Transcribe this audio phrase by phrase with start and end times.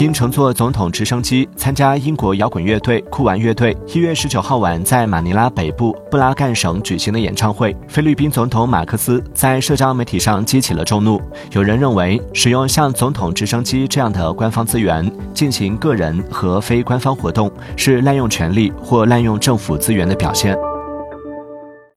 [0.00, 11.22] 因乘坐总统直升机参加英国摇滚乐队酷玩乐队一月十九号晚在马尼拉北部布拉干省举行的演唱会，菲律宾总统马克思在社交媒体上激起了众怒。
[11.52, 20.56] 有人认为，使用像总统直升机这样的官方资源进行个人和非官方活动，是滥用权力或滥用政府资源的表现。